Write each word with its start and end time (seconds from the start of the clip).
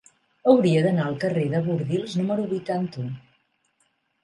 Hauria 0.53 0.79
d'anar 0.85 1.05
al 1.09 1.17
carrer 1.25 1.43
de 1.51 1.61
Bordils 1.67 2.17
número 2.23 2.49
vuitanta-u. 2.57 3.07